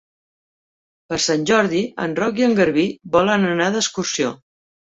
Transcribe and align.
Per 1.11 1.19
Sant 1.25 1.43
Jordi 1.51 1.83
en 2.07 2.17
Roc 2.21 2.43
i 2.43 2.47
en 2.49 2.59
Garbí 2.63 2.89
volen 3.19 3.49
anar 3.53 3.71
d'excursió. 3.79 4.37